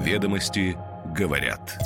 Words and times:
Ведомости 0.00 0.78
говорят. 1.14 1.78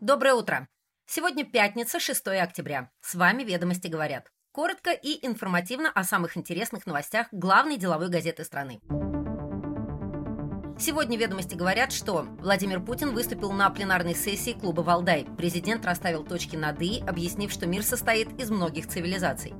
Доброе 0.00 0.32
утро. 0.32 0.66
Сегодня 1.06 1.44
пятница, 1.44 2.00
6 2.00 2.26
октября. 2.28 2.90
С 3.02 3.14
вами 3.14 3.42
«Ведомости 3.42 3.88
говорят». 3.88 4.28
Коротко 4.50 4.92
и 4.92 5.24
информативно 5.26 5.90
о 5.90 6.04
самых 6.04 6.38
интересных 6.38 6.86
новостях 6.86 7.26
главной 7.32 7.76
деловой 7.76 8.08
газеты 8.08 8.44
страны. 8.44 8.80
Сегодня 10.78 11.18
ведомости 11.18 11.54
говорят, 11.54 11.92
что 11.92 12.22
Владимир 12.40 12.80
Путин 12.82 13.12
выступил 13.12 13.52
на 13.52 13.68
пленарной 13.68 14.14
сессии 14.14 14.52
клуба 14.52 14.80
«Валдай». 14.80 15.26
Президент 15.36 15.84
расставил 15.84 16.24
точки 16.24 16.56
над 16.56 16.80
«и», 16.80 17.04
объяснив, 17.06 17.52
что 17.52 17.66
мир 17.66 17.82
состоит 17.82 18.40
из 18.40 18.50
многих 18.50 18.88
цивилизаций. 18.88 19.52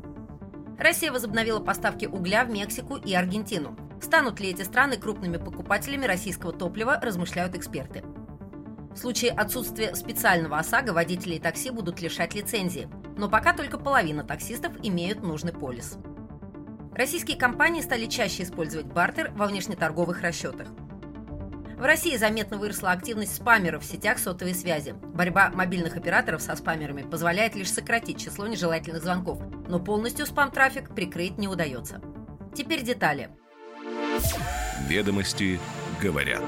Россия 0.79 1.13
возобновила 1.13 1.61
поставки 1.61 2.07
угля 2.07 2.47
в 2.47 2.51
Мексику 2.51 2.97
и 2.97 3.13
Аргентину. 3.13 3.77
Станут 4.03 4.41
ли 4.41 4.51
эти 4.51 4.63
страны 4.63 4.97
крупными 4.97 5.37
покупателями 5.37 6.07
российского 6.07 6.53
топлива, 6.53 6.99
размышляют 7.01 7.55
эксперты. 7.55 8.03
В 8.91 8.97
случае 8.97 9.31
отсутствия 9.31 9.95
специального 9.95 10.59
ОСАГО 10.59 10.93
водителей 10.93 11.39
такси 11.39 11.71
будут 11.71 12.03
лишать 12.03 12.35
лицензии, 12.35 12.91
но 13.17 13.31
пока 13.31 13.55
только 13.55 13.79
половина 13.79 14.25
таксистов 14.25 14.73
имеют 14.83 15.23
нужный 15.23 15.53
полис. 15.53 15.97
Российские 16.95 17.39
компании 17.39 17.81
стали 17.81 18.07
чаще 18.07 18.43
использовать 18.43 18.87
бартер 18.87 19.31
во 19.35 19.47
внешнеторговых 19.47 20.21
расчетах. 20.21 20.69
В 21.79 21.83
России 21.83 22.17
заметно 22.17 22.59
выросла 22.59 22.91
активность 22.91 23.35
спамеров 23.35 23.83
в 23.83 23.87
сетях 23.87 24.19
сотовой 24.19 24.55
связи. 24.55 24.93
Борьба 24.93 25.51
мобильных 25.51 25.97
операторов 25.97 26.43
со 26.43 26.55
спамерами 26.55 27.03
позволяет 27.03 27.55
лишь 27.55 27.73
сократить 27.73 28.21
число 28.21 28.47
нежелательных 28.47 29.03
звонков, 29.03 29.41
но 29.69 29.81
полностью 29.81 30.27
спам-трафик 30.27 30.95
прикрыть 30.95 31.39
не 31.39 31.49
удается. 31.49 32.03
Теперь 32.55 32.83
детали. 32.83 33.31
Ведомости 34.89 35.59
говорят. 36.01 36.43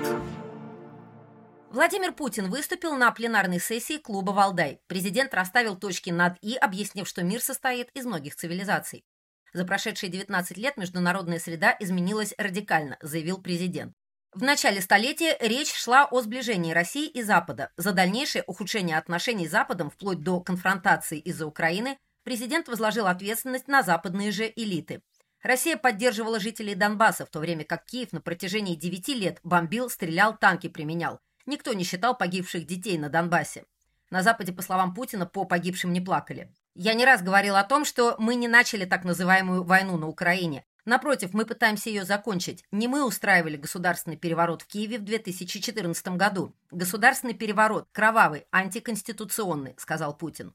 Владимир 1.70 2.12
Путин 2.12 2.50
выступил 2.50 2.94
на 2.94 3.10
пленарной 3.10 3.58
сессии 3.58 3.98
клуба 3.98 4.32
«Валдай». 4.32 4.80
Президент 4.86 5.34
расставил 5.34 5.76
точки 5.76 6.10
над 6.10 6.36
«и», 6.40 6.56
объяснив, 6.56 7.08
что 7.08 7.22
мир 7.24 7.40
состоит 7.40 7.88
из 7.94 8.06
многих 8.06 8.36
цивилизаций. 8.36 9.04
За 9.52 9.64
прошедшие 9.64 10.10
19 10.10 10.56
лет 10.58 10.76
международная 10.76 11.38
среда 11.38 11.74
изменилась 11.80 12.34
радикально, 12.38 12.98
заявил 13.00 13.40
президент. 13.40 13.94
В 14.32 14.42
начале 14.42 14.80
столетия 14.80 15.36
речь 15.40 15.72
шла 15.72 16.04
о 16.04 16.20
сближении 16.20 16.72
России 16.72 17.08
и 17.08 17.22
Запада. 17.22 17.70
За 17.76 17.92
дальнейшее 17.92 18.44
ухудшение 18.46 18.98
отношений 18.98 19.48
с 19.48 19.52
Западом, 19.52 19.90
вплоть 19.90 20.22
до 20.22 20.40
конфронтации 20.40 21.18
из-за 21.18 21.46
Украины, 21.46 21.98
президент 22.24 22.68
возложил 22.68 23.06
ответственность 23.06 23.68
на 23.68 23.82
западные 23.82 24.32
же 24.32 24.52
элиты. 24.54 25.02
Россия 25.44 25.76
поддерживала 25.76 26.40
жителей 26.40 26.74
Донбасса, 26.74 27.26
в 27.26 27.28
то 27.28 27.38
время 27.38 27.64
как 27.64 27.84
Киев 27.84 28.12
на 28.12 28.22
протяжении 28.22 28.76
9 28.76 29.08
лет 29.08 29.40
бомбил, 29.44 29.90
стрелял, 29.90 30.34
танки 30.34 30.70
применял. 30.70 31.20
Никто 31.44 31.74
не 31.74 31.84
считал 31.84 32.16
погибших 32.16 32.66
детей 32.66 32.96
на 32.96 33.10
Донбассе. 33.10 33.66
На 34.08 34.22
Западе, 34.22 34.54
по 34.54 34.62
словам 34.62 34.94
Путина, 34.94 35.26
по 35.26 35.44
погибшим 35.44 35.92
не 35.92 36.00
плакали. 36.00 36.50
Я 36.74 36.94
не 36.94 37.04
раз 37.04 37.22
говорил 37.22 37.56
о 37.56 37.62
том, 37.62 37.84
что 37.84 38.16
мы 38.18 38.36
не 38.36 38.48
начали 38.48 38.86
так 38.86 39.04
называемую 39.04 39.64
войну 39.64 39.98
на 39.98 40.08
Украине. 40.08 40.64
Напротив, 40.86 41.34
мы 41.34 41.44
пытаемся 41.44 41.90
ее 41.90 42.06
закончить. 42.06 42.64
Не 42.72 42.88
мы 42.88 43.06
устраивали 43.06 43.58
государственный 43.58 44.16
переворот 44.16 44.62
в 44.62 44.66
Киеве 44.66 44.98
в 44.98 45.04
2014 45.04 46.08
году. 46.16 46.54
Государственный 46.70 47.34
переворот, 47.34 47.86
кровавый, 47.92 48.46
антиконституционный, 48.50 49.74
сказал 49.76 50.16
Путин. 50.16 50.54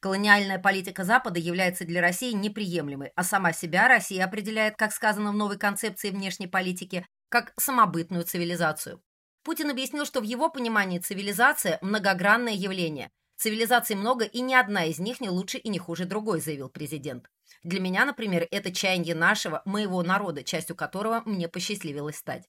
Колониальная 0.00 0.58
политика 0.58 1.04
Запада 1.04 1.38
является 1.38 1.84
для 1.84 2.00
России 2.00 2.32
неприемлемой, 2.32 3.12
а 3.16 3.22
сама 3.22 3.52
себя 3.52 3.86
Россия 3.86 4.24
определяет, 4.24 4.76
как 4.76 4.92
сказано 4.92 5.30
в 5.30 5.34
новой 5.36 5.58
концепции 5.58 6.08
внешней 6.08 6.46
политики, 6.46 7.06
как 7.28 7.52
самобытную 7.60 8.24
цивилизацию. 8.24 9.02
Путин 9.42 9.70
объяснил, 9.70 10.06
что 10.06 10.20
в 10.20 10.24
его 10.24 10.48
понимании 10.48 10.98
цивилизация– 10.98 11.78
многогранное 11.82 12.54
явление. 12.54 13.10
Цивилизаций 13.36 13.94
много, 13.94 14.24
и 14.24 14.40
ни 14.40 14.54
одна 14.54 14.86
из 14.86 14.98
них 14.98 15.20
не 15.20 15.28
лучше 15.28 15.58
и 15.58 15.68
не 15.68 15.78
хуже 15.78 16.06
другой, 16.06 16.40
заявил 16.40 16.70
президент. 16.70 17.30
Для 17.62 17.80
меня, 17.80 18.06
например, 18.06 18.46
это 18.50 18.72
чаяние 18.72 19.14
нашего, 19.14 19.60
моего 19.66 20.02
народа, 20.02 20.42
частью 20.42 20.76
которого 20.76 21.22
мне 21.26 21.48
посчастливилось 21.48 22.16
стать. 22.16 22.48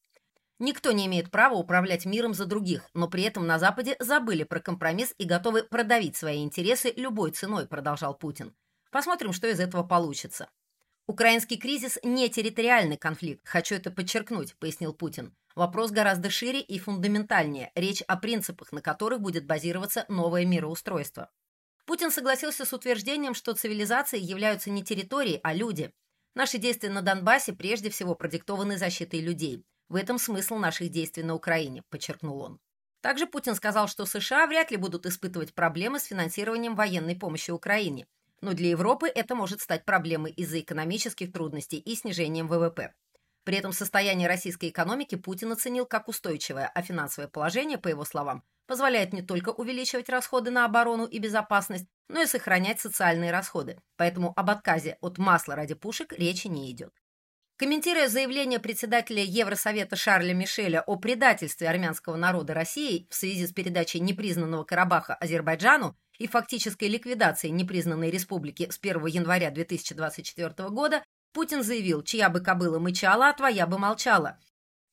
Никто 0.63 0.91
не 0.91 1.07
имеет 1.07 1.31
права 1.31 1.55
управлять 1.55 2.05
миром 2.05 2.35
за 2.35 2.45
других, 2.45 2.87
но 2.93 3.07
при 3.07 3.23
этом 3.23 3.47
на 3.47 3.57
Западе 3.57 3.95
забыли 3.97 4.43
про 4.43 4.59
компромисс 4.59 5.11
и 5.17 5.25
готовы 5.25 5.63
продавить 5.63 6.15
свои 6.15 6.43
интересы 6.43 6.93
любой 6.95 7.31
ценой, 7.31 7.65
продолжал 7.65 8.13
Путин. 8.13 8.53
Посмотрим, 8.91 9.33
что 9.33 9.47
из 9.47 9.59
этого 9.59 9.81
получится. 9.81 10.51
Украинский 11.07 11.57
кризис 11.57 11.97
не 12.03 12.29
территориальный 12.29 12.97
конфликт, 12.97 13.41
хочу 13.43 13.73
это 13.73 13.89
подчеркнуть, 13.89 14.55
пояснил 14.59 14.93
Путин. 14.93 15.35
Вопрос 15.55 15.89
гораздо 15.89 16.29
шире 16.29 16.61
и 16.61 16.77
фундаментальнее. 16.77 17.71
Речь 17.73 18.03
о 18.03 18.15
принципах, 18.15 18.71
на 18.71 18.83
которых 18.83 19.19
будет 19.19 19.47
базироваться 19.47 20.05
новое 20.09 20.45
мироустройство. 20.45 21.31
Путин 21.87 22.11
согласился 22.11 22.65
с 22.65 22.71
утверждением, 22.71 23.33
что 23.33 23.55
цивилизации 23.55 24.19
являются 24.19 24.69
не 24.69 24.83
территории, 24.83 25.39
а 25.41 25.55
люди. 25.55 25.91
Наши 26.35 26.59
действия 26.59 26.91
на 26.91 27.01
Донбассе 27.01 27.51
прежде 27.51 27.89
всего 27.89 28.13
продиктованы 28.13 28.77
защитой 28.77 29.21
людей. 29.21 29.65
В 29.91 29.95
этом 29.95 30.19
смысл 30.19 30.55
наших 30.55 30.87
действий 30.87 31.21
на 31.21 31.35
Украине, 31.35 31.83
подчеркнул 31.89 32.39
он. 32.39 32.61
Также 33.01 33.27
Путин 33.27 33.55
сказал, 33.55 33.89
что 33.89 34.05
США 34.05 34.47
вряд 34.47 34.71
ли 34.71 34.77
будут 34.77 35.05
испытывать 35.05 35.53
проблемы 35.53 35.99
с 35.99 36.05
финансированием 36.05 36.75
военной 36.75 37.17
помощи 37.17 37.51
Украине. 37.51 38.07
Но 38.39 38.53
для 38.53 38.69
Европы 38.69 39.09
это 39.09 39.35
может 39.35 39.59
стать 39.59 39.83
проблемой 39.83 40.31
из-за 40.31 40.61
экономических 40.61 41.33
трудностей 41.33 41.77
и 41.77 41.93
снижением 41.95 42.47
ВВП. 42.47 42.93
При 43.43 43.57
этом 43.57 43.73
состояние 43.73 44.29
российской 44.29 44.69
экономики 44.69 45.15
Путин 45.15 45.51
оценил 45.51 45.85
как 45.85 46.07
устойчивое, 46.07 46.71
а 46.73 46.81
финансовое 46.81 47.27
положение, 47.27 47.77
по 47.77 47.89
его 47.89 48.05
словам, 48.05 48.45
позволяет 48.67 49.11
не 49.11 49.23
только 49.23 49.49
увеличивать 49.49 50.07
расходы 50.07 50.51
на 50.51 50.63
оборону 50.63 51.05
и 51.05 51.19
безопасность, 51.19 51.87
но 52.07 52.21
и 52.21 52.27
сохранять 52.27 52.79
социальные 52.79 53.31
расходы. 53.31 53.77
Поэтому 53.97 54.31
об 54.37 54.51
отказе 54.51 54.97
от 55.01 55.17
масла 55.17 55.57
ради 55.57 55.73
пушек 55.73 56.13
речи 56.13 56.47
не 56.47 56.71
идет. 56.71 56.93
Комментируя 57.61 58.07
заявление 58.07 58.57
председателя 58.57 59.23
Евросовета 59.23 59.95
Шарля 59.95 60.33
Мишеля 60.33 60.81
о 60.81 60.95
предательстве 60.95 61.69
армянского 61.69 62.15
народа 62.15 62.55
России 62.55 63.05
в 63.11 63.13
связи 63.13 63.45
с 63.45 63.53
передачей 63.53 63.99
непризнанного 63.99 64.63
Карабаха 64.63 65.13
Азербайджану 65.13 65.95
и 66.17 66.25
фактической 66.25 66.87
ликвидацией 66.87 67.53
непризнанной 67.53 68.09
республики 68.09 68.67
с 68.71 68.79
1 68.81 69.05
января 69.05 69.51
2024 69.51 70.69
года, 70.69 71.03
Путин 71.33 71.61
заявил, 71.61 72.01
чья 72.01 72.29
бы 72.29 72.39
кобыла 72.39 72.79
мычала, 72.79 73.29
а 73.29 73.33
твоя 73.33 73.67
бы 73.67 73.77
молчала. 73.77 74.39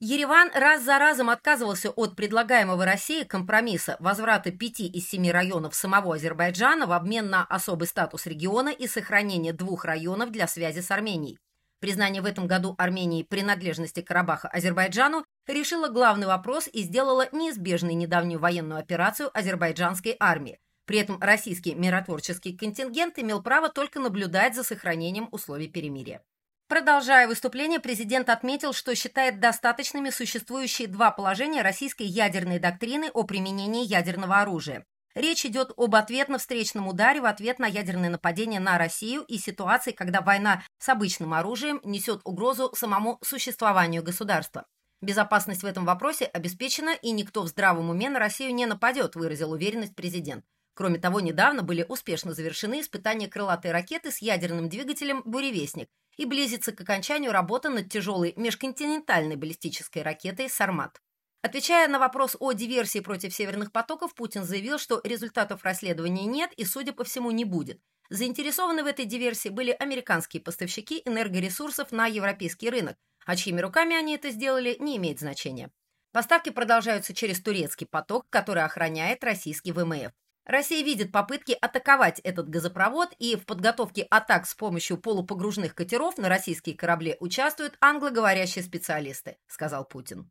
Ереван 0.00 0.50
раз 0.55 0.83
за 0.83 0.99
разом 0.99 1.31
отказывался 1.31 1.89
от 1.89 2.17
предлагаемого 2.17 2.85
России 2.85 3.25
компромисса 3.25 3.97
возврата 3.99 4.50
пяти 4.50 4.87
из 4.87 5.09
семи 5.09 5.33
районов 5.33 5.75
самого 5.75 6.17
Азербайджана 6.17 6.87
в 6.87 6.93
обмен 6.93 7.31
на 7.31 7.45
особый 7.45 7.89
статус 7.89 8.27
региона 8.27 8.69
и 8.69 8.87
сохранение 8.87 9.55
двух 9.55 9.87
районов 9.87 10.31
для 10.31 10.47
связи 10.47 10.81
с 10.81 10.91
Арменией. 10.91 11.39
Признание 11.81 12.22
в 12.22 12.27
этом 12.27 12.49
году 12.49 12.75
Армении 12.77 13.22
принадлежности 13.22 14.00
Карабаха 14.00 14.49
Азербайджану 14.49 15.25
решило 15.47 15.89
главный 15.89 16.27
вопрос 16.27 16.69
и 16.72 16.83
сделало 16.83 17.28
неизбежной 17.31 17.94
недавнюю 17.94 18.41
военную 18.41 18.81
операцию 18.81 19.31
азербайджанской 19.33 20.17
армии. 20.19 20.59
При 20.87 20.99
этом 20.99 21.21
российский 21.21 21.75
миротворческий 21.75 22.56
контингент 22.56 23.19
имел 23.19 23.43
право 23.43 23.69
только 23.69 24.00
наблюдать 24.00 24.56
за 24.56 24.65
сохранением 24.65 25.28
условий 25.31 25.69
перемирия. 25.69 26.22
Продолжая 26.67 27.28
выступление, 27.28 27.78
президент 27.78 28.28
отметил, 28.28 28.72
что 28.72 28.94
считает 28.94 29.38
достаточными 29.38 30.11
существующие 30.11 30.88
два 30.88 31.11
положения 31.11 31.62
российской 31.62 32.03
ядерной 32.03 32.59
доктрины 32.59 33.11
о 33.15 33.22
применении 33.22 33.87
ядерного 33.87 34.41
оружия. 34.41 34.84
Речь 35.19 35.45
идет 35.45 35.73
об 35.77 35.97
ответно-встречном 35.97 36.87
ударе 36.87 37.21
в 37.21 37.25
ответ 37.25 37.59
на 37.59 37.67
ядерное 37.67 38.09
нападение 38.09 38.61
на 38.61 38.79
Россию 38.79 39.23
и 39.23 39.37
ситуации, 39.37 39.91
когда 39.91 40.21
война 40.21 40.62
с 40.79 40.89
обычным 40.89 41.34
оружием 41.34 41.81
несет 41.83 42.21
угрозу 42.23 42.71
самому 42.77 43.19
существованию 43.21 44.05
государства. 44.05 44.67
Безопасность 45.03 45.65
в 45.65 45.67
этом 45.67 45.85
вопросе 45.85 46.26
обеспечена, 46.26 46.91
и 47.03 47.11
никто 47.11 47.43
в 47.43 47.49
здравом 47.49 47.91
уме 47.91 48.11
на 48.11 48.20
Россию 48.20 48.55
не 48.55 48.65
нападет, 48.67 49.17
выразил 49.17 49.50
уверенность 49.50 49.97
президент. 49.97 50.44
Кроме 50.75 51.00
того, 51.00 51.19
недавно 51.19 51.64
были 51.64 51.85
успешно 51.88 52.32
завершены 52.32 52.81
испытания 52.81 53.26
крылатой 53.26 53.73
ракеты 53.73 54.12
с 54.12 54.19
ядерным 54.19 54.69
двигателем 54.69 55.23
«Буревестник», 55.25 55.88
и 56.17 56.26
близится 56.26 56.71
к 56.71 56.81
окончанию 56.81 57.32
работа 57.32 57.71
над 57.71 57.91
тяжелой 57.91 58.35
межконтинентальной 58.37 59.35
баллистической 59.35 60.03
ракетой 60.03 60.49
«Сармат». 60.49 61.00
Отвечая 61.40 61.87
на 61.87 62.00
вопрос 62.00 62.37
о 62.40 62.52
диверсии 62.52 62.99
против 62.99 63.32
северных 63.32 63.70
потоков, 63.70 64.14
Путин 64.14 64.44
заявил, 64.44 64.79
что 64.79 65.00
результатов 65.05 65.62
расследования 65.62 66.25
нет 66.25 66.52
и, 66.55 66.64
судя 66.64 66.93
по 66.93 67.05
всему, 67.05 67.31
не 67.31 67.44
будет. 67.44 67.81
Заинтересованы 68.11 68.82
в 68.82 68.87
этой 68.87 69.05
диверсии 69.05 69.49
были 69.49 69.70
американские 69.70 70.43
поставщики 70.43 71.00
энергоресурсов 71.05 71.93
на 71.93 72.06
европейский 72.06 72.70
рынок, 72.70 72.96
а 73.25 73.37
чьими 73.37 73.61
руками 73.61 73.94
они 73.94 74.17
это 74.17 74.31
сделали, 74.31 74.76
не 74.81 74.96
имеет 74.96 75.20
значения. 75.20 75.70
Поставки 76.12 76.50
продолжаются 76.50 77.14
через 77.14 77.40
турецкий 77.40 77.87
поток, 77.87 78.26
который 78.31 78.64
охраняет 78.64 79.23
российский 79.23 79.73
ВМФ. 79.73 80.11
Россия 80.44 80.82
видит 80.82 81.12
попытки 81.12 81.56
атаковать 81.61 82.19
этот 82.20 82.49
газопровод, 82.49 83.11
и 83.19 83.37
в 83.37 83.44
подготовке 83.44 84.06
атак 84.11 84.46
с 84.46 84.55
помощью 84.55 84.96
полупогружных 84.96 85.75
катеров 85.75 86.17
на 86.17 86.31
российские 86.31 86.75
корабли 86.75 87.17
участвуют 87.20 87.76
англоговорящие 87.81 88.64
специалисты, 88.64 89.37
сказал 89.46 89.85
Путин. 89.85 90.31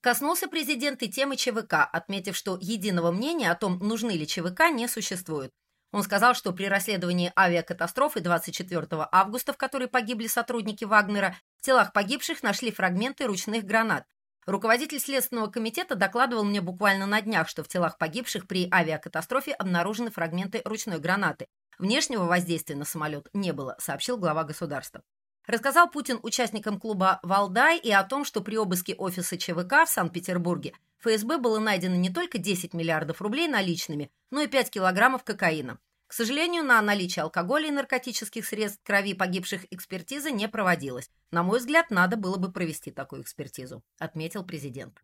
Коснулся 0.00 0.48
президент 0.48 1.02
и 1.02 1.08
темы 1.08 1.36
ЧВК, 1.36 1.88
отметив, 1.92 2.36
что 2.36 2.58
единого 2.60 3.10
мнения 3.10 3.50
о 3.50 3.56
том, 3.56 3.78
нужны 3.78 4.12
ли 4.12 4.26
ЧВК, 4.26 4.70
не 4.70 4.88
существует. 4.88 5.52
Он 5.92 6.02
сказал, 6.02 6.34
что 6.34 6.52
при 6.52 6.66
расследовании 6.66 7.32
авиакатастрофы 7.36 8.20
24 8.20 8.86
августа, 9.10 9.52
в 9.52 9.56
которой 9.56 9.88
погибли 9.88 10.26
сотрудники 10.26 10.84
Вагнера, 10.84 11.36
в 11.58 11.62
телах 11.62 11.92
погибших 11.92 12.42
нашли 12.42 12.70
фрагменты 12.70 13.26
ручных 13.26 13.64
гранат, 13.64 14.04
Руководитель 14.46 15.00
Следственного 15.00 15.48
комитета 15.48 15.96
докладывал 15.96 16.44
мне 16.44 16.60
буквально 16.60 17.06
на 17.06 17.20
днях, 17.20 17.48
что 17.48 17.64
в 17.64 17.68
телах 17.68 17.98
погибших 17.98 18.46
при 18.46 18.68
авиакатастрофе 18.72 19.50
обнаружены 19.52 20.12
фрагменты 20.12 20.62
ручной 20.64 21.00
гранаты. 21.00 21.48
Внешнего 21.80 22.24
воздействия 22.26 22.76
на 22.76 22.84
самолет 22.84 23.28
не 23.32 23.52
было, 23.52 23.76
сообщил 23.80 24.16
глава 24.16 24.44
государства. 24.44 25.02
Рассказал 25.46 25.88
Путин 25.88 26.18
участникам 26.22 26.80
клуба 26.80 27.20
«Валдай» 27.22 27.78
и 27.78 27.92
о 27.92 28.02
том, 28.02 28.24
что 28.24 28.40
при 28.40 28.56
обыске 28.56 28.94
офиса 28.94 29.38
ЧВК 29.38 29.84
в 29.86 29.88
Санкт-Петербурге 29.88 30.72
ФСБ 30.98 31.38
было 31.38 31.60
найдено 31.60 31.94
не 31.94 32.10
только 32.10 32.38
10 32.38 32.74
миллиардов 32.74 33.22
рублей 33.22 33.46
наличными, 33.46 34.10
но 34.30 34.40
и 34.40 34.48
5 34.48 34.70
килограммов 34.70 35.22
кокаина. 35.22 35.78
К 36.08 36.12
сожалению, 36.12 36.64
на 36.64 36.80
наличие 36.82 37.22
алкоголя 37.22 37.68
и 37.68 37.72
наркотических 37.72 38.44
средств 38.44 38.80
крови 38.84 39.14
погибших 39.14 39.66
экспертиза 39.70 40.30
не 40.30 40.48
проводилась. 40.48 41.10
На 41.30 41.42
мой 41.44 41.60
взгляд, 41.60 41.90
надо 41.90 42.16
было 42.16 42.36
бы 42.36 42.50
провести 42.50 42.90
такую 42.90 43.22
экспертизу, 43.22 43.82
отметил 43.98 44.44
президент. 44.44 45.00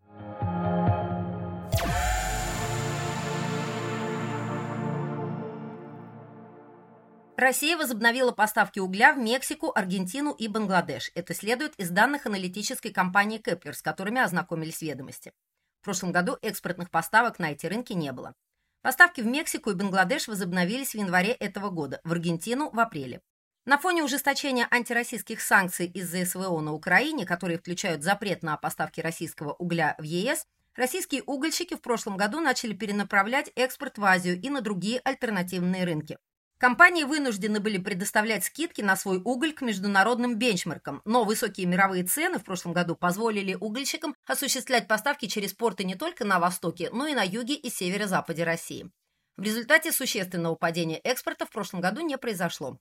Россия 7.42 7.76
возобновила 7.76 8.30
поставки 8.30 8.78
угля 8.78 9.12
в 9.12 9.18
Мексику, 9.18 9.72
Аргентину 9.74 10.30
и 10.32 10.46
Бангладеш. 10.46 11.10
Это 11.16 11.34
следует 11.34 11.74
из 11.74 11.90
данных 11.90 12.26
аналитической 12.26 12.90
компании 12.90 13.38
Kpler, 13.38 13.74
с 13.74 13.82
которыми 13.82 14.20
ознакомились 14.20 14.80
ведомости. 14.80 15.32
В 15.80 15.84
прошлом 15.84 16.12
году 16.12 16.38
экспортных 16.40 16.88
поставок 16.88 17.40
на 17.40 17.50
эти 17.50 17.66
рынки 17.66 17.94
не 17.94 18.12
было. 18.12 18.36
Поставки 18.80 19.22
в 19.22 19.26
Мексику 19.26 19.70
и 19.70 19.74
Бангладеш 19.74 20.28
возобновились 20.28 20.92
в 20.92 20.98
январе 20.98 21.32
этого 21.32 21.70
года, 21.70 22.00
в 22.04 22.12
Аргентину– 22.12 22.70
в 22.72 22.78
апреле. 22.78 23.20
На 23.64 23.76
фоне 23.76 24.04
ужесточения 24.04 24.68
антироссийских 24.70 25.40
санкций 25.40 25.86
из-за 25.86 26.24
СВО 26.24 26.60
на 26.60 26.72
Украине, 26.72 27.26
которые 27.26 27.58
включают 27.58 28.04
запрет 28.04 28.44
на 28.44 28.56
поставки 28.56 29.00
российского 29.00 29.52
угля 29.54 29.96
в 29.98 30.04
ЕС, 30.04 30.46
российские 30.76 31.24
угольщики 31.24 31.74
в 31.74 31.80
прошлом 31.80 32.16
году 32.16 32.38
начали 32.38 32.72
перенаправлять 32.72 33.50
экспорт 33.56 33.98
в 33.98 34.04
Азию 34.04 34.40
и 34.40 34.48
на 34.48 34.60
другие 34.60 35.00
альтернативные 35.00 35.82
рынки. 35.82 36.18
Компании 36.62 37.02
вынуждены 37.02 37.58
были 37.58 37.78
предоставлять 37.78 38.44
скидки 38.44 38.82
на 38.82 38.94
свой 38.94 39.20
уголь 39.24 39.52
к 39.52 39.62
международным 39.62 40.38
бенчмаркам, 40.38 41.02
но 41.04 41.24
высокие 41.24 41.66
мировые 41.66 42.04
цены 42.04 42.38
в 42.38 42.44
прошлом 42.44 42.72
году 42.72 42.94
позволили 42.94 43.54
угольщикам 43.54 44.14
осуществлять 44.28 44.86
поставки 44.86 45.26
через 45.26 45.54
порты 45.54 45.82
не 45.82 45.96
только 45.96 46.24
на 46.24 46.38
востоке, 46.38 46.88
но 46.92 47.08
и 47.08 47.14
на 47.14 47.24
юге 47.24 47.56
и 47.56 47.68
северо-западе 47.68 48.44
России. 48.44 48.88
В 49.36 49.42
результате 49.42 49.90
существенного 49.90 50.54
падения 50.54 51.00
экспорта 51.00 51.46
в 51.46 51.50
прошлом 51.50 51.80
году 51.80 52.00
не 52.02 52.16
произошло. 52.16 52.78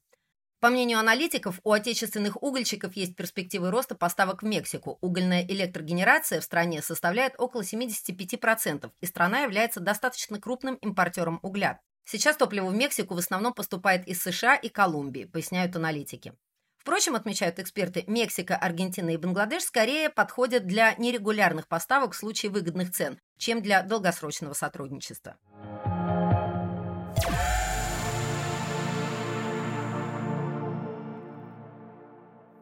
По 0.60 0.69
мнению 0.69 1.00
аналитиков, 1.00 1.60
у 1.63 1.72
отечественных 1.72 2.44
угольщиков 2.44 2.95
есть 2.95 3.16
перспективы 3.16 3.72
роста 3.72 3.95
поставок 3.95 4.44
в 4.44 4.45
Мексику. 4.45 5.00
Угольная 5.01 5.44
электрогенерация 5.48 6.39
в 6.39 6.44
стране 6.44 6.83
составляет 6.83 7.33
около 7.39 7.63
75%, 7.63 8.92
и 9.01 9.06
страна 9.07 9.39
является 9.39 9.80
достаточно 9.80 10.39
крупным 10.39 10.75
импортером 10.75 11.39
угля. 11.42 11.81
Сейчас 12.06 12.38
топливо 12.38 12.68
в 12.68 12.75
Мексику 12.75 13.15
в 13.15 13.19
основном 13.19 13.53
поступает 13.53 14.07
из 14.07 14.21
США 14.21 14.56
и 14.56 14.69
Колумбии, 14.69 15.25
поясняют 15.25 15.75
аналитики. 15.75 16.33
Впрочем, 16.77 17.15
отмечают 17.15 17.59
эксперты, 17.59 18.03
Мексика, 18.07 18.56
Аргентина 18.56 19.12
и 19.12 19.18
Бангладеш 19.18 19.63
скорее 19.63 20.09
подходят 20.09 20.65
для 20.65 20.95
нерегулярных 20.95 21.68
поставок 21.68 22.13
в 22.13 22.18
случае 22.18 22.51
выгодных 22.51 22.92
цен, 22.92 23.19
чем 23.38 23.62
для 23.62 23.83
долгосрочного 23.83 24.53
сотрудничества. 24.53 25.38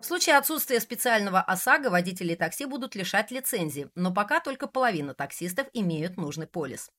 В 0.01 0.05
случае 0.05 0.37
отсутствия 0.37 0.81
специального 0.81 1.39
ОСАГО 1.39 1.89
водители 1.89 2.35
такси 2.35 2.65
будут 2.65 2.95
лишать 2.95 3.31
лицензии, 3.31 3.89
но 3.95 4.13
пока 4.13 4.41
только 4.41 4.67
половина 4.67 5.13
таксистов 5.13 5.67
имеют 5.71 6.17
нужный 6.17 6.47
полис. 6.47 6.89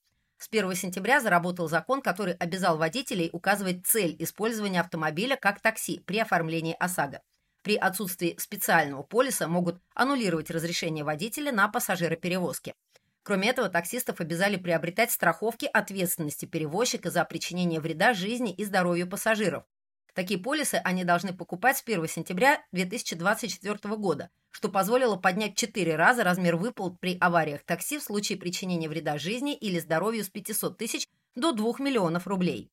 С 0.41 0.49
1 0.49 0.75
сентября 0.75 1.21
заработал 1.21 1.69
закон, 1.69 2.01
который 2.01 2.33
обязал 2.33 2.79
водителей 2.79 3.29
указывать 3.31 3.87
цель 3.87 4.17
использования 4.19 4.81
автомобиля 4.81 5.37
как 5.37 5.61
такси 5.61 6.01
при 6.01 6.19
оформлении 6.19 6.75
ОСАГО. 6.81 7.21
При 7.63 7.77
отсутствии 7.77 8.37
специального 8.39 9.03
полиса 9.03 9.47
могут 9.49 9.83
аннулировать 9.95 10.51
разрешение 10.51 11.05
водителя 11.05 11.53
на 11.53 11.69
пассажироперевозки. 11.69 12.75
Кроме 13.23 13.51
этого, 13.51 13.69
таксистов 13.69 14.23
обязали 14.23 14.57
приобретать 14.57 15.11
страховки 15.11 15.69
ответственности 15.71 16.47
перевозчика 16.47 17.11
за 17.11 17.23
причинение 17.27 17.79
вреда 17.79 18.15
жизни 18.15 18.51
и 18.51 18.65
здоровью 18.65 19.11
пассажиров. 19.11 19.65
Такие 20.15 20.41
полисы 20.41 20.81
они 20.85 21.05
должны 21.05 21.33
покупать 21.33 21.79
с 21.79 21.83
1 21.83 22.09
сентября 22.09 22.62
2024 22.73 23.97
года, 23.97 24.31
что 24.51 24.69
позволило 24.69 25.17
поднять 25.17 25.53
в 25.53 25.57
4 25.57 25.97
раза 25.97 26.25
размер 26.25 26.57
выплат 26.57 26.99
при 27.01 27.17
авариях 27.21 27.62
такси 27.65 27.99
в 27.99 28.03
случае 28.03 28.39
причинения 28.39 28.89
вреда 28.89 29.19
жизни 29.19 29.55
или 29.55 29.79
здоровью 29.79 30.25
с 30.25 30.29
500 30.29 30.77
тысяч 30.77 31.07
до 31.35 31.53
2 31.53 31.75
миллионов 31.79 32.27
рублей. 32.27 32.71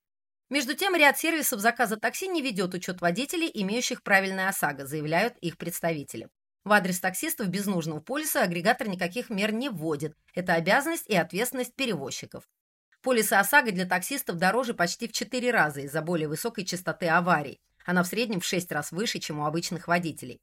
Между 0.50 0.76
тем, 0.76 0.96
ряд 0.96 1.18
сервисов 1.18 1.60
заказа 1.60 1.98
такси 1.98 2.28
не 2.28 2.42
ведет 2.42 2.74
учет 2.74 3.02
водителей, 3.02 3.52
имеющих 3.54 4.02
правильное 4.02 4.48
ОСАГО, 4.48 4.86
заявляют 4.86 5.38
их 5.40 5.58
представители. 5.58 6.30
В 6.64 6.72
адрес 6.72 7.00
таксистов 7.00 7.48
без 7.48 7.66
нужного 7.66 8.00
полиса 8.00 8.44
агрегатор 8.44 8.88
никаких 8.88 9.30
мер 9.30 9.52
не 9.54 9.70
вводит. 9.70 10.16
Это 10.34 10.54
обязанность 10.54 11.08
и 11.08 11.16
ответственность 11.16 11.76
перевозчиков. 11.76 12.44
Полисы 13.02 13.34
ОСАГО 13.34 13.72
для 13.72 13.86
таксистов 13.86 14.38
дороже 14.38 14.74
почти 14.74 15.08
в 15.08 15.14
4 15.14 15.52
раза 15.52 15.82
из-за 15.82 16.02
более 16.02 16.28
высокой 16.28 16.66
частоты 16.66 17.08
аварий. 17.08 17.62
Она 17.86 18.04
в 18.04 18.08
среднем 18.08 18.40
в 18.40 18.46
6 18.46 18.72
раз 18.72 18.92
выше, 18.92 19.20
чем 19.20 19.40
у 19.40 19.46
обычных 19.46 19.88
водителей. 19.88 20.42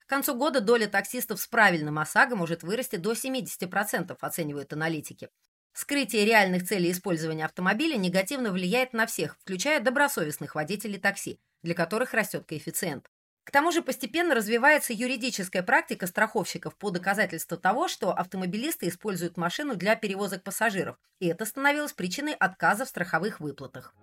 К 0.00 0.08
концу 0.08 0.34
года 0.34 0.60
доля 0.60 0.86
таксистов 0.86 1.40
с 1.40 1.46
правильным 1.46 1.98
ОСАГО 1.98 2.36
может 2.36 2.62
вырасти 2.62 2.96
до 2.96 3.12
70%, 3.12 4.16
оценивают 4.20 4.72
аналитики. 4.72 5.30
Скрытие 5.72 6.26
реальных 6.26 6.68
целей 6.68 6.90
использования 6.90 7.46
автомобиля 7.46 7.96
негативно 7.96 8.52
влияет 8.52 8.92
на 8.92 9.06
всех, 9.06 9.36
включая 9.40 9.80
добросовестных 9.80 10.54
водителей 10.54 11.00
такси, 11.00 11.40
для 11.62 11.74
которых 11.74 12.12
растет 12.12 12.44
коэффициент. 12.46 13.08
К 13.44 13.50
тому 13.50 13.70
же 13.70 13.82
постепенно 13.82 14.34
развивается 14.34 14.94
юридическая 14.94 15.62
практика 15.62 16.06
страховщиков 16.06 16.74
по 16.76 16.90
доказательству 16.90 17.58
того, 17.58 17.88
что 17.88 18.10
автомобилисты 18.12 18.88
используют 18.88 19.36
машину 19.36 19.76
для 19.76 19.96
перевозок 19.96 20.42
пассажиров, 20.42 20.96
и 21.20 21.28
это 21.28 21.44
становилось 21.44 21.92
причиной 21.92 22.32
отказа 22.32 22.86
в 22.86 22.88
страховых 22.88 23.40
выплатах. 23.40 23.94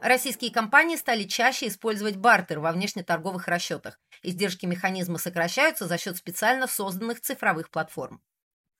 Российские 0.00 0.52
компании 0.52 0.96
стали 0.96 1.24
чаще 1.24 1.68
использовать 1.68 2.16
бартер 2.16 2.60
во 2.60 2.72
внешнеторговых 2.72 3.48
расчетах. 3.48 3.98
Издержки 4.22 4.66
механизма 4.66 5.16
сокращаются 5.18 5.86
за 5.86 5.96
счет 5.96 6.18
специально 6.18 6.66
созданных 6.66 7.22
цифровых 7.22 7.70
платформ. 7.70 8.20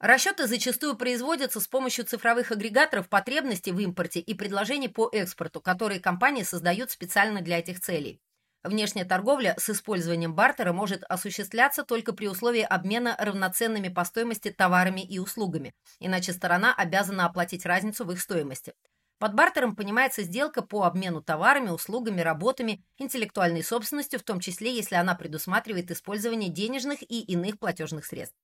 Расчеты 0.04 0.46
зачастую 0.46 0.96
производятся 0.96 1.60
с 1.60 1.66
помощью 1.66 2.04
цифровых 2.04 2.52
агрегаторов 2.52 3.08
потребностей 3.08 3.72
в 3.72 3.80
импорте 3.80 4.20
и 4.20 4.34
предложений 4.34 4.88
по 4.88 5.08
экспорту, 5.10 5.62
которые 5.62 5.98
компании 5.98 6.42
создают 6.42 6.90
специально 6.90 7.40
для 7.40 7.60
этих 7.60 7.80
целей. 7.80 8.20
Внешняя 8.62 9.06
торговля 9.06 9.54
с 9.58 9.70
использованием 9.70 10.34
бартера 10.34 10.74
может 10.74 11.04
осуществляться 11.04 11.84
только 11.84 12.12
при 12.12 12.28
условии 12.28 12.60
обмена 12.60 13.16
равноценными 13.18 13.88
по 13.88 14.04
стоимости 14.04 14.50
товарами 14.50 15.00
и 15.00 15.18
услугами, 15.18 15.72
иначе 16.00 16.34
сторона 16.34 16.74
обязана 16.74 17.24
оплатить 17.24 17.64
разницу 17.64 18.04
в 18.04 18.12
их 18.12 18.20
стоимости. 18.20 18.74
Под 19.18 19.32
бартером 19.32 19.74
понимается 19.74 20.22
сделка 20.22 20.60
по 20.60 20.82
обмену 20.82 21.22
товарами, 21.22 21.70
услугами, 21.70 22.20
работами, 22.20 22.84
интеллектуальной 22.98 23.64
собственностью, 23.64 24.20
в 24.20 24.24
том 24.24 24.38
числе, 24.40 24.76
если 24.76 24.96
она 24.96 25.14
предусматривает 25.14 25.90
использование 25.90 26.50
денежных 26.50 27.00
и 27.00 27.22
иных 27.22 27.58
платежных 27.58 28.04
средств. 28.04 28.36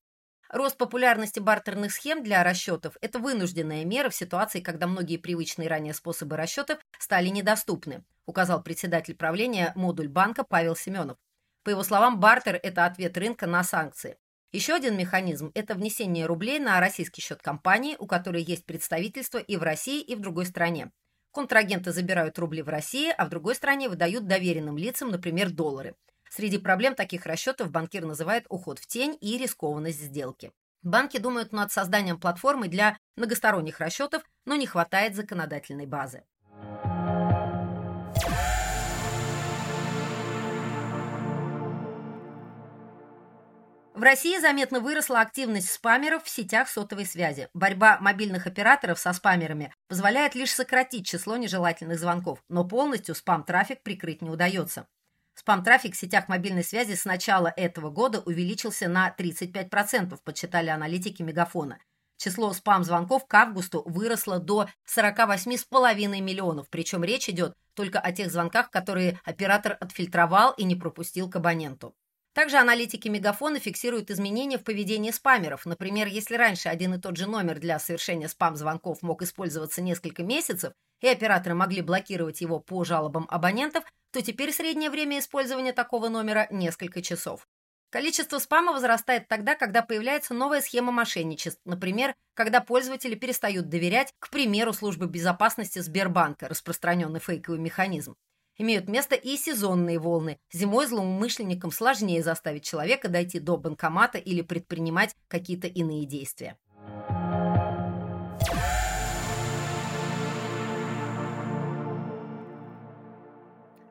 Рост 0.52 0.76
популярности 0.78 1.38
бартерных 1.38 1.92
схем 1.92 2.24
для 2.24 2.42
расчетов– 2.42 2.96
это 3.00 3.20
вынужденная 3.20 3.84
мера 3.84 4.10
в 4.10 4.16
ситуации, 4.16 4.58
когда 4.58 4.88
многие 4.88 5.16
привычные 5.16 5.68
ранее 5.68 5.94
способы 5.94 6.36
расчетов 6.36 6.80
стали 6.98 7.28
недоступны, 7.28 8.02
указал 8.26 8.60
председатель 8.60 9.14
правления 9.14 9.72
модуль 9.76 10.08
банка 10.08 10.42
Павел 10.42 10.74
Семенов. 10.74 11.18
По 11.62 11.70
его 11.70 11.84
словам, 11.84 12.18
бартер– 12.18 12.58
это 12.64 12.84
ответ 12.84 13.16
рынка 13.16 13.46
на 13.46 13.62
санкции. 13.62 14.18
Еще 14.50 14.74
один 14.74 14.96
механизм– 14.96 15.52
это 15.54 15.76
внесение 15.76 16.26
рублей 16.26 16.58
на 16.58 16.80
российский 16.80 17.22
счет 17.22 17.40
компании, 17.40 17.94
у 18.00 18.08
которой 18.08 18.42
есть 18.42 18.66
представительство 18.66 19.38
и 19.38 19.56
в 19.56 19.62
России, 19.62 20.00
и 20.02 20.16
в 20.16 20.20
другой 20.20 20.46
стране. 20.46 20.90
Контрагенты 21.30 21.92
забирают 21.92 22.36
рубли 22.40 22.62
в 22.62 22.68
России, 22.68 23.14
а 23.16 23.24
в 23.24 23.28
другой 23.28 23.54
стране 23.54 23.88
выдают 23.88 24.26
доверенным 24.26 24.76
лицам, 24.76 25.10
например, 25.12 25.50
доллары. 25.50 25.94
Среди 26.30 26.58
проблем 26.58 26.94
таких 26.94 27.26
расчетов 27.26 27.70
банкир 27.72 28.06
называет 28.06 28.46
уход 28.48 28.78
в 28.78 28.86
тень 28.86 29.18
и 29.20 29.36
рискованность 29.36 30.00
сделки. 30.00 30.52
Банки 30.82 31.18
думают 31.18 31.52
над 31.52 31.72
созданием 31.72 32.20
платформы 32.20 32.68
для 32.68 32.96
многосторонних 33.16 33.80
расчетов, 33.80 34.22
но 34.46 34.54
не 34.54 34.66
хватает 34.66 35.16
законодательной 35.16 35.86
базы. 35.86 36.22
В 43.92 44.02
России 44.02 44.38
заметно 44.38 44.80
выросла 44.80 45.20
активность 45.20 45.68
спамеров 45.68 46.24
в 46.24 46.30
сетях 46.30 46.68
сотовой 46.68 47.04
связи. 47.04 47.48
Борьба 47.52 47.98
мобильных 48.00 48.46
операторов 48.46 48.98
со 48.98 49.12
спамерами 49.12 49.74
позволяет 49.88 50.34
лишь 50.34 50.54
сократить 50.54 51.06
число 51.06 51.36
нежелательных 51.36 51.98
звонков, 51.98 52.42
но 52.48 52.64
полностью 52.64 53.14
спам-трафик 53.14 53.82
прикрыть 53.82 54.22
не 54.22 54.30
удается. 54.30 54.86
Спам-трафик 55.40 55.94
в 55.94 55.98
сетях 55.98 56.28
мобильной 56.28 56.62
связи 56.62 56.94
с 56.94 57.06
начала 57.06 57.50
этого 57.56 57.88
года 57.88 58.20
увеличился 58.20 58.88
на 58.88 59.14
35%, 59.18 60.18
подсчитали 60.22 60.68
аналитики 60.68 61.22
Мегафона. 61.22 61.78
Число 62.18 62.52
спам-звонков 62.52 63.26
к 63.26 63.32
августу 63.32 63.82
выросло 63.86 64.38
до 64.38 64.68
48,5 64.86 66.20
миллионов, 66.20 66.68
причем 66.68 67.04
речь 67.04 67.30
идет 67.30 67.54
только 67.72 68.00
о 68.00 68.12
тех 68.12 68.30
звонках, 68.30 68.70
которые 68.70 69.18
оператор 69.24 69.78
отфильтровал 69.80 70.52
и 70.58 70.64
не 70.64 70.76
пропустил 70.76 71.30
к 71.30 71.36
абоненту. 71.36 71.94
Также 72.34 72.58
аналитики 72.58 73.08
Мегафона 73.08 73.60
фиксируют 73.60 74.10
изменения 74.10 74.58
в 74.58 74.64
поведении 74.64 75.10
спамеров. 75.10 75.64
Например, 75.64 76.06
если 76.06 76.34
раньше 76.34 76.68
один 76.68 76.92
и 76.92 77.00
тот 77.00 77.16
же 77.16 77.26
номер 77.26 77.58
для 77.58 77.78
совершения 77.78 78.28
спам-звонков 78.28 79.00
мог 79.00 79.22
использоваться 79.22 79.80
несколько 79.80 80.22
месяцев, 80.22 80.74
и 81.00 81.08
операторы 81.08 81.54
могли 81.54 81.82
блокировать 81.82 82.40
его 82.40 82.60
по 82.60 82.84
жалобам 82.84 83.26
абонентов, 83.30 83.84
то 84.12 84.22
теперь 84.22 84.52
среднее 84.52 84.90
время 84.90 85.18
использования 85.18 85.72
такого 85.72 86.08
номера– 86.08 86.46
несколько 86.50 87.02
часов. 87.02 87.46
Количество 87.90 88.38
спама 88.38 88.72
возрастает 88.72 89.26
тогда, 89.26 89.56
когда 89.56 89.82
появляется 89.82 90.32
новая 90.32 90.60
схема 90.60 90.92
мошенничеств. 90.92 91.60
Например, 91.64 92.14
когда 92.34 92.60
пользователи 92.60 93.16
перестают 93.16 93.68
доверять, 93.68 94.14
к 94.20 94.30
примеру, 94.30 94.72
службе 94.72 95.06
безопасности 95.06 95.80
Сбербанка, 95.80 96.48
распространенный 96.48 97.18
фейковый 97.18 97.58
механизм. 97.58 98.14
Имеют 98.56 98.88
место 98.88 99.16
и 99.16 99.36
сезонные 99.36 99.98
волны. 99.98 100.38
Зимой 100.52 100.86
злоумышленникам 100.86 101.72
сложнее 101.72 102.22
заставить 102.22 102.62
человека 102.62 103.08
дойти 103.08 103.40
до 103.40 103.56
банкомата 103.56 104.18
или 104.18 104.42
предпринимать 104.42 105.16
какие-то 105.28 105.66
иные 105.66 106.04
действия. 106.04 106.58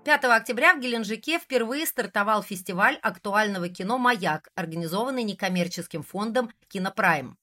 5 0.10 0.24
октября 0.24 0.74
в 0.74 0.80
Геленджике 0.80 1.38
впервые 1.38 1.86
стартовал 1.86 2.42
фестиваль 2.42 2.98
актуального 3.04 3.70
кино 3.70 4.00
«Маяк», 4.00 4.50
организованный 4.56 5.22
некоммерческим 5.22 6.02
фондом 6.02 6.52
«Кинопрайм». 6.68 7.38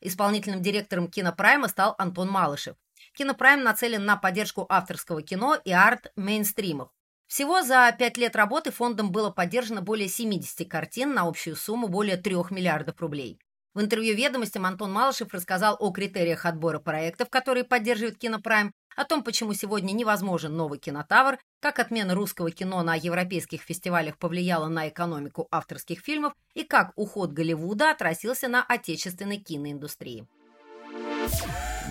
Исполнительным 0.00 0.60
директором 0.60 1.06
«Кинопрайма» 1.06 1.68
стал 1.68 1.94
Антон 1.98 2.28
Малышев. 2.28 2.74
«Кинопрайм» 3.12 3.62
нацелен 3.62 4.04
на 4.04 4.16
поддержку 4.16 4.66
авторского 4.68 5.22
кино 5.22 5.56
и 5.64 5.70
арт-мейнстримов. 5.70 6.90
Всего 7.28 7.62
за 7.62 7.94
пять 7.96 8.16
лет 8.16 8.34
работы 8.34 8.72
фондом 8.72 9.12
было 9.12 9.30
поддержано 9.30 9.80
более 9.80 10.08
70 10.08 10.68
картин 10.68 11.14
на 11.14 11.28
общую 11.28 11.54
сумму 11.54 11.86
более 11.86 12.16
3 12.16 12.34
миллиардов 12.50 13.00
рублей. 13.00 13.38
В 13.72 13.80
интервью 13.80 14.16
«Ведомостям» 14.16 14.66
Антон 14.66 14.92
Малышев 14.92 15.32
рассказал 15.32 15.76
о 15.78 15.92
критериях 15.92 16.44
отбора 16.44 16.80
проектов, 16.80 17.30
которые 17.30 17.62
поддерживает 17.62 18.18
Кинопрайм, 18.18 18.72
о 18.96 19.04
том, 19.04 19.22
почему 19.22 19.54
сегодня 19.54 19.92
невозможен 19.92 20.56
новый 20.56 20.80
кинотавр, 20.80 21.38
как 21.60 21.78
отмена 21.78 22.14
русского 22.14 22.50
кино 22.50 22.82
на 22.82 22.96
европейских 22.96 23.62
фестивалях 23.62 24.18
повлияла 24.18 24.66
на 24.66 24.88
экономику 24.88 25.46
авторских 25.52 26.00
фильмов 26.00 26.34
и 26.54 26.64
как 26.64 26.92
уход 26.96 27.30
Голливуда 27.30 27.92
отразился 27.92 28.48
на 28.48 28.64
отечественной 28.64 29.38
киноиндустрии. 29.38 30.26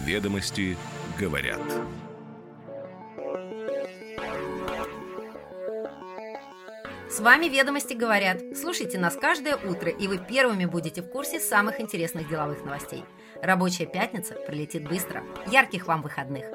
Ведомости 0.05 0.77
говорят. 1.17 1.62
С 7.10 7.20
вами 7.22 7.48
«Ведомости 7.48 7.94
говорят». 7.94 8.38
Слушайте 8.56 9.00
нас 9.00 9.16
каждое 9.16 9.58
утро, 9.58 9.89
и 9.89 10.08
вы 10.08 10.20
первыми 10.20 10.66
будете 10.66 11.01
в 11.01 11.10
курсе 11.10 11.39
самых 11.39 11.82
интересных 11.82 12.30
деловых 12.30 12.63
новостей. 12.63 13.04
Рабочая 13.42 13.88
пятница 13.88 14.36
пролетит 14.36 14.88
быстро. 14.88 15.24
Ярких 15.48 15.88
вам 15.88 16.04
выходных! 16.04 16.46